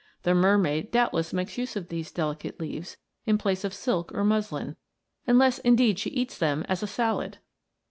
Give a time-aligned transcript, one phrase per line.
[0.13, 4.23] * The mermaid doubtless makes use of these delicate leaves in place of silk or
[4.25, 4.75] muslin,
[5.27, 7.37] unless indeed she eats them as a salad.